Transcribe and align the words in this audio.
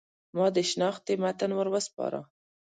ما 0.35 0.47
د 0.55 0.57
شنختې 0.69 1.13
متن 1.23 1.51
ور 1.55 1.67
وسپاره. 1.73 2.19